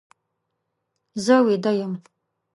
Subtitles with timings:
[1.25, 1.93] زه ویده یم.